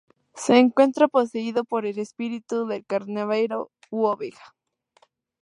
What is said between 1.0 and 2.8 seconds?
poseído por el espíritu